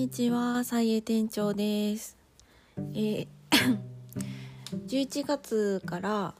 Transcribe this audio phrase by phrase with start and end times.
[0.00, 2.16] にちは、さいえ店長です。
[2.78, 3.28] えー
[4.88, 6.34] 11月から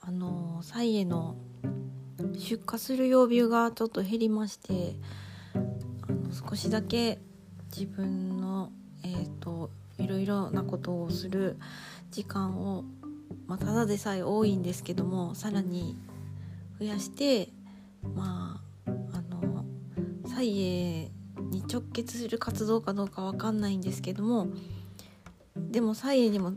[0.00, 1.36] あのサイエの
[2.32, 4.96] 出荷する曜日がちょっと減りまして、
[5.52, 5.58] あ
[6.12, 7.18] の少しだけ
[7.70, 8.72] 自分の
[9.02, 11.58] えっ、といろいろなことをする
[12.10, 12.84] 時間を
[13.46, 15.94] まあただでさえ多いんですけども、さらに
[16.78, 17.50] 増やして
[18.14, 19.66] まああの
[20.26, 21.13] サイエ
[21.70, 24.48] 直結する活動かどうかわかんないんですけども
[25.56, 26.52] でもサイエにも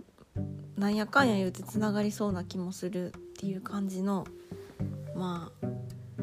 [0.77, 4.25] なんやかんや言うてつながりそうな気もするっていう感じの
[5.15, 5.67] まあ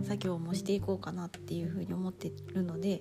[0.03, 3.01] 作業もしていこうかなっていうふうに思ってるので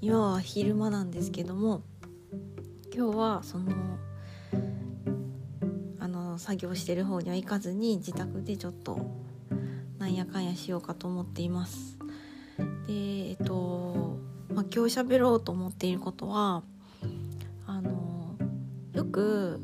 [0.00, 1.82] 今は昼間なんですけども
[2.94, 3.72] 今日はその
[5.98, 8.98] あの作業してる方には行かずに自宅でちょっと
[9.98, 11.98] なんやかんやしようかと思っています。
[12.86, 14.18] でえっと、
[14.56, 16.62] まあ、今日喋ろうと思っていることは
[17.66, 18.36] あの
[18.94, 19.60] よく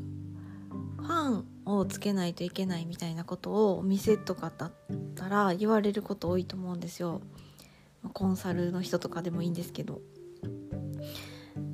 [0.97, 4.71] ファンをつけないといけないみたいなことをお店とかだっ
[5.15, 7.21] たら言われること多いと思うんですよ。
[8.13, 9.99] コンサルの人とかでもいいんですけど。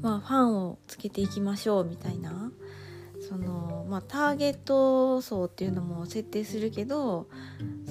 [0.01, 2.51] まあファンをつけていきましょうみたいな
[3.27, 7.27] そのまあターゲット層っていうのも設定するけど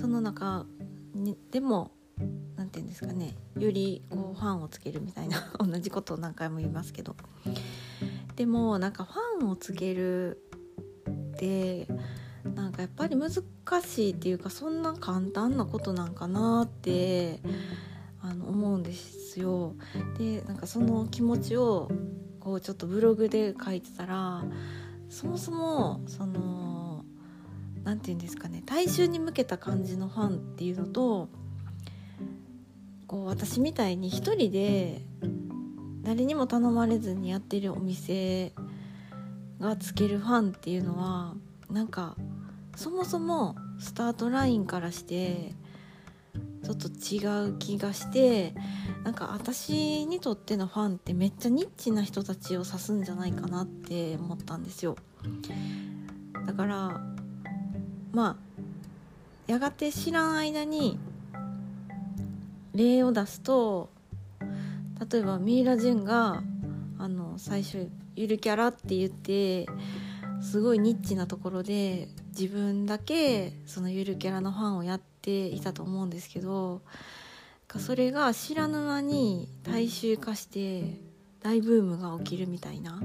[0.01, 0.65] その中
[1.15, 1.91] にでも
[2.79, 7.17] て言うんですかねよりこうファンをつけるみたいな 同じことを何回も言いますけど
[8.37, 10.43] でもなんかファンをつける
[11.11, 11.89] って
[12.55, 13.33] なんかやっぱり難
[13.83, 17.41] しいっていうかそんな簡単なことなんかなって
[18.21, 19.75] あの思うんですよ。
[20.19, 21.91] でなんかその気持ちを
[22.41, 24.45] こうちょっとブログで書いてたら
[25.09, 27.05] そもそもその
[27.85, 31.29] 何て言うんですかね大衆に向けた感じのファンっていうのと
[33.09, 35.01] こう私みたいに一人で
[36.03, 38.53] 誰にも頼まれずにやってるお店
[39.59, 41.35] がつけるファンっていうのは
[41.71, 42.17] なんか
[42.77, 45.55] そもそもスタートラインからして
[46.63, 48.55] ちょっと違う気がして
[49.05, 54.97] なんか私にとってのファンってめっちゃニッチな人たちを指すんじゃないかなって思ったんですよ。
[56.47, 57.01] だから
[58.13, 58.37] まあ
[59.47, 60.99] やがて知らん間に
[62.79, 63.91] 例を出すと
[65.11, 66.43] 例えばミイラ・ジェンが
[66.99, 69.67] あの最初ゆるキャラって言って
[70.41, 76.81] すごいニッチなところで自分だけそのゆるキャラのファンをやっていたと思うんですけど
[77.79, 81.01] それが知らぬ間に大衆化して
[81.43, 83.01] 大ブームが起きるみたいな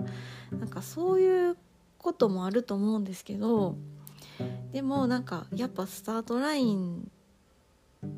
[0.52, 1.58] なんかそういう
[1.98, 3.76] こともあると思うんですけど
[4.72, 7.12] でもなんかやっぱスタートライン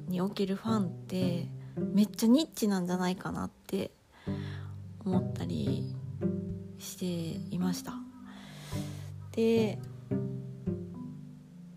[0.07, 1.47] におけるファンって
[1.77, 3.91] めっちゃニッチなんじゃないかなって
[5.03, 5.93] 思ったり
[6.77, 7.05] して
[7.53, 7.93] いました。
[9.31, 9.79] で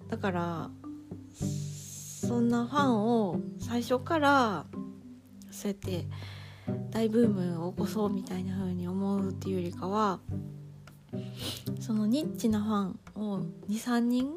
[0.09, 0.71] だから
[1.35, 4.67] そんなファンを最初から
[5.51, 6.07] そうやって
[6.91, 10.21] 大ブームを起こそうみたいな風に思うっていうよりかは
[11.81, 14.35] そのニッチなファンを23人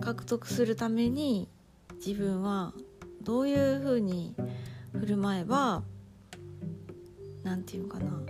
[0.00, 1.48] 獲得するために
[1.96, 2.72] 自分は
[3.22, 4.34] どういう風に
[4.92, 5.82] 振る舞えば
[7.42, 8.20] 何て言うかな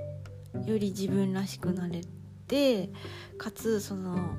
[0.65, 2.01] より自分らしくなれ
[2.49, 2.91] て
[3.39, 4.37] かつその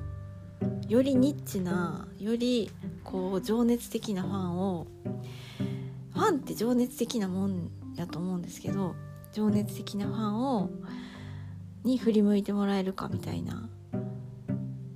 [0.88, 2.70] よりニッチなより
[3.04, 4.86] こう情熱的なファンを
[6.12, 8.94] ファンって情熱的なもんやと思うんですけど
[9.32, 10.70] 情熱的なファンを
[11.84, 13.68] に振り向いてもらえるかみたいな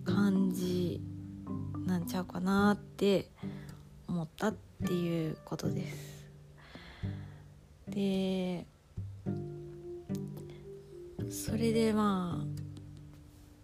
[0.05, 1.01] 感じ
[1.87, 3.31] なんちゃうかなって
[4.23, 4.55] 思ったっ
[4.87, 6.31] ていうことです。
[7.89, 8.67] で
[11.29, 12.47] それでまあ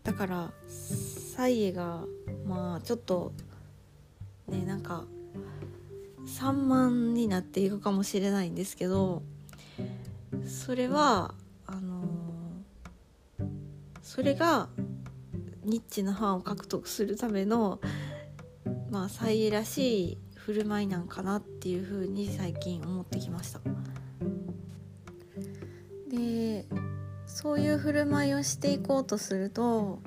[0.03, 2.03] だからサイエが
[2.45, 3.33] まあちょっと
[4.49, 5.05] ねなんか
[6.27, 9.23] 散漫になっていくかもしれないんですけど
[10.45, 11.35] それは
[11.67, 12.03] あの
[14.03, 14.69] それが
[15.65, 17.81] ニッチなファンを獲得するための
[18.91, 20.19] まあサイエらしい
[20.49, 23.61] 振る舞いなんかなっていうふうに最近思ってきました。
[26.11, 26.65] で
[27.27, 29.99] そういう振る舞いをしていこうとすると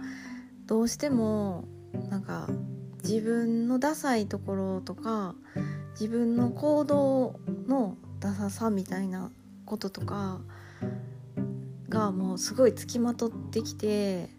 [0.65, 1.65] どうしても
[2.09, 2.49] なんか
[3.03, 5.35] 自分のダサいところとか
[5.91, 9.29] 自分の行動のダサさみたいな
[9.65, 10.41] こととか
[11.87, 14.31] がもうすごいつきまとってきて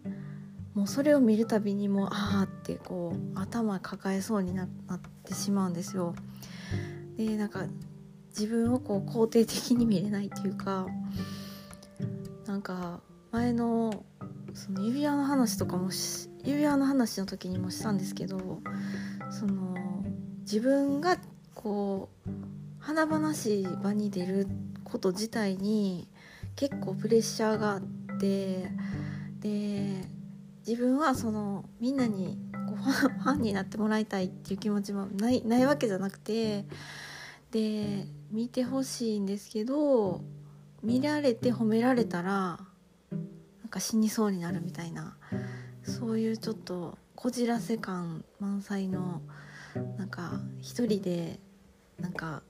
[0.74, 4.68] もうそれを見るたびにもうああってこう頭抱えそうになっ
[5.24, 6.14] てしまうんですよ。
[7.16, 7.66] でなんか
[8.30, 10.86] 自分をこう肯定的に見れないっていうか
[12.46, 14.04] なんか前の
[14.54, 15.90] その指輪の話とかも
[16.44, 18.60] 指輪の話の時にもしたんですけど
[19.30, 19.74] その
[20.40, 21.18] 自分が
[21.54, 22.30] こう
[22.78, 24.48] 華々しい場に出る
[24.84, 26.08] こと自体に
[26.56, 27.80] 結構プレッシャーがあっ
[28.18, 28.70] て
[29.40, 30.04] で
[30.66, 32.38] 自分はそのみんなに
[32.68, 36.64] こうファンになってもらいたいっていう気持ちもないないわけじゃなくて
[37.50, 40.22] で見てほしいんですけど
[40.82, 42.58] 見られて褒められたら
[43.10, 45.16] なんか死にそうになるみたいな
[45.82, 49.22] そういうちょっとこじらせ感満載の
[49.96, 51.40] なんか一人で
[52.00, 52.42] なんか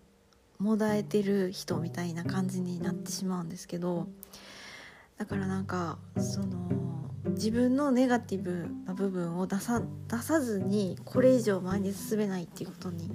[0.59, 4.07] もだえてる人みたいな感じになってしまうんですけど
[5.19, 6.71] だからなんかその
[7.25, 13.11] 自分のネガティブな部分を出さ出さずにこれ以上前に進めないっていうことに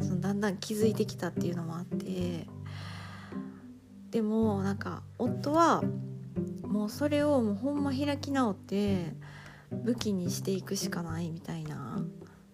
[0.00, 2.46] そのだんだん気づいてきたっていうのもあって
[4.10, 5.82] でもなんか夫は
[6.62, 9.14] もうそれをもうほんま開き直って
[9.72, 12.02] 武器にしていくしかないみたいな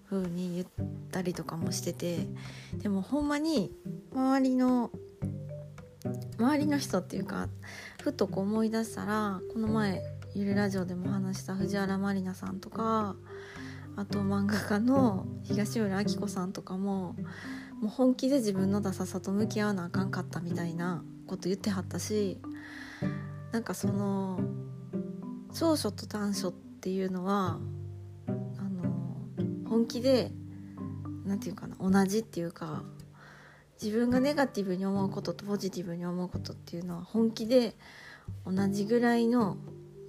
[0.09, 2.27] 風に言ったりとかもしてて
[2.79, 3.73] でもほんまに
[4.15, 4.91] 周りの
[6.39, 7.49] 周りの人っていうか
[8.03, 10.03] ふとこう思い出したらこの前
[10.39, 13.17] ゆるラジオでも話した藤原まりなさんとか
[13.97, 17.17] あと漫画家の東村明子さんとかも
[17.81, 22.39] もう本気で自分のダサさと向き合わなあかんかったみたいなこと言ってはったし
[23.51, 24.39] なんかその
[25.55, 27.59] 長所と短所っていうのは
[28.27, 30.33] あの本気で
[31.25, 32.83] 何て言うかな同じっていうか
[33.83, 37.75] 自分がネガティブに思うこととポジティブに思うことっていうのは本気で
[38.45, 39.57] 同じぐらいの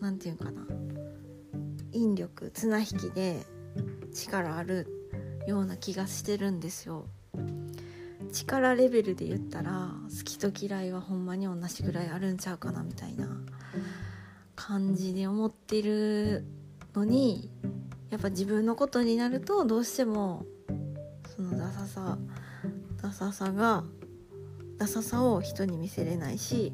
[0.02, 0.66] 何て言うかな
[1.92, 3.44] 引力綱引きで
[4.14, 4.88] 力ある
[5.48, 7.08] ような気がしてるんですよ。
[8.32, 13.30] 力レベルで言ったら好きと嫌いはほんまに同じぐらいあるんちゃうかなみたいな
[14.56, 16.46] 感じで思ってる
[16.94, 17.50] のに
[18.10, 20.46] やっぱ自分のことになるとどうしても
[21.36, 22.18] そのダサさ
[23.02, 23.84] ダサさが
[24.78, 26.74] ダサさを人に見せれないし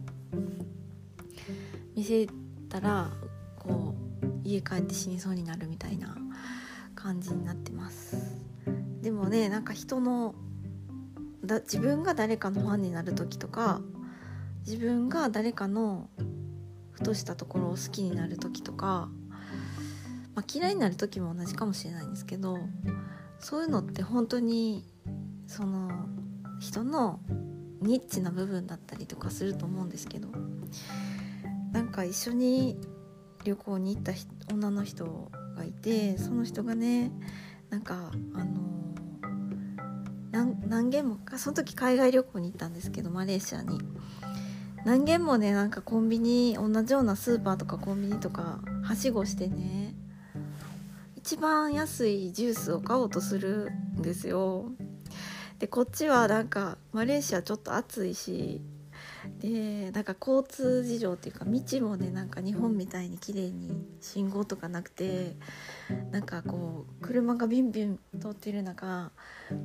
[1.96, 2.28] 見せ
[2.74, 3.12] たら
[3.60, 3.94] こ
[4.24, 6.18] う家帰って死にそうになるみたいな
[6.96, 8.42] 感じになってます。
[9.02, 10.34] でもねなんか人の
[11.46, 13.81] だ自分が誰かのファンになる時とか
[14.66, 16.10] 自分が誰かの
[16.92, 19.10] ふとしたところを好きになる時とか、
[20.34, 22.58] まあ、嫌いになる時も同じかもしれないんですけど
[23.40, 24.86] そういうのって本当に
[25.48, 25.92] その
[26.60, 27.20] 人の
[27.81, 30.30] ニッチな部分だったりとかすると思うんですけど
[31.74, 32.80] なんか一緒に
[33.44, 34.14] 旅行に行った
[34.54, 37.12] 女の人がいてその人がね
[37.70, 38.74] なんかあの
[40.68, 43.80] 何軒もその時海外旅行に行ったんですけどマレーシアに。
[44.86, 49.96] 何軒もねなんかコンビニ同じようなスーパーとかコンビニとかはしごしてね
[51.16, 54.72] 一番安いジュースを買おうとするんですよ。
[55.60, 58.62] でこっちはなんかマレーシアちょっと暑いし
[59.40, 65.36] でなんか交通事情っていうか道もねなんか日本みたいに綺麗に信号とかなくて
[66.12, 69.12] なんかこう車がビュンビュン通ってる中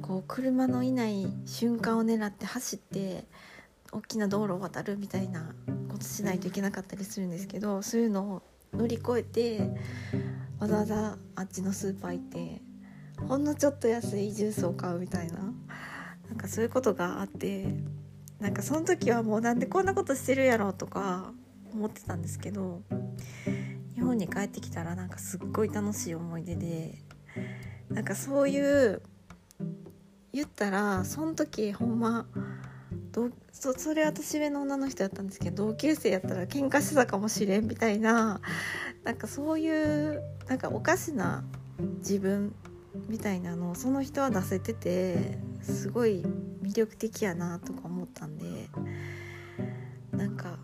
[0.02, 3.24] こう車のいない瞬間を狙って走って
[3.90, 5.54] 大きな道路を渡るみたいな
[5.88, 9.70] ことしないといけなかったりするんですけどそういうのを乗り越えて
[10.58, 12.62] わざわざあっちのスーパー行って
[13.26, 17.74] ほんのちょっと安いジュースを買うみたいななんかそういうことがあって
[18.40, 21.32] なんかその時はもうなんでこんなことしてるやろとか
[21.72, 22.82] 思ってたんですけど
[23.94, 26.98] 日本に帰ってきたらなんかすっごい楽しい思い出で
[27.90, 29.02] なんかそういう
[30.32, 32.26] 言ったらその時ほんま
[33.50, 38.40] そそれは年上の女の人やったんですけど同級生やったら喧嘩してたかもしれんみたいな
[39.02, 41.42] なんかそういうなんかおかしな
[41.98, 42.54] 自分
[43.08, 46.24] みたいなのをその人は出せててすごい
[46.62, 48.68] 魅力的やなとか思ったんで
[50.12, 50.58] なんか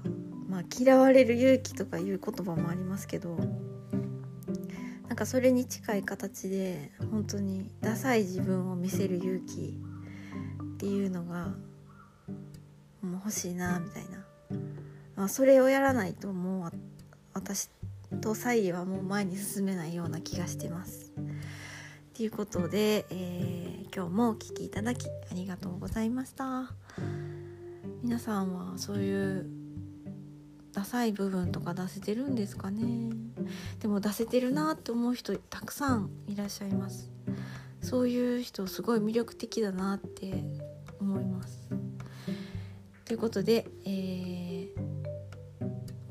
[0.48, 3.38] まあ嫌われる勇気とかいう言葉もありますけど
[5.08, 9.78] なんかそれに近い形で本当にダサい自分を見せる勇気
[10.74, 11.54] っていうのが
[13.00, 14.24] もう欲しいなみたいな、
[15.14, 16.72] まあ、それをやらないともう
[17.32, 17.68] 私
[18.20, 21.12] とサイはもう前に進めないような気がしてます。
[22.16, 26.70] ということで、えー、今日もお聴きいただきありがとうございました。
[28.04, 29.46] 皆さんはそういう
[30.72, 33.10] ダサい部分とか出せてるんですかね？
[33.80, 37.10] でも出せてるなって思う人たくさんいらっしゃいます。
[37.82, 40.44] そういう人すごい魅力的だなって
[41.00, 41.68] 思います。
[43.04, 44.68] ということで、えー、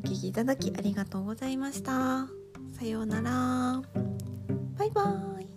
[0.03, 2.27] お聴きいただきありがとうございました。
[2.77, 3.81] さようなら。
[4.77, 5.52] バイバーイ。